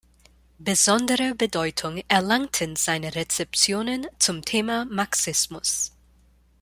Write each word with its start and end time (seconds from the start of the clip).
Besondere 0.57 1.35
Bedeutung 1.35 2.01
erlangten 2.07 2.75
seine 2.75 3.13
Rezeptionen 3.13 4.07
zum 4.17 4.41
Thema 4.41 4.83
Marxismus. 4.85 5.91